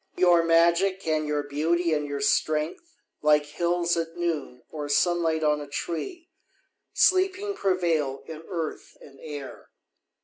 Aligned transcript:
Your 0.23 0.41
magic 0.41 1.05
and 1.05 1.27
your 1.27 1.43
beauty 1.43 1.93
and 1.93 2.07
your 2.07 2.21
strength, 2.21 2.95
Like 3.21 3.45
hills 3.45 3.95
at 3.95 4.17
noon 4.17 4.63
or 4.71 4.89
sunlight 4.89 5.43
on 5.43 5.61
a 5.61 5.67
tree, 5.67 6.31
Sleeping 6.91 7.53
prevail 7.53 8.23
in 8.25 8.41
earth 8.49 8.97
and 8.99 9.19
air. 9.21 9.69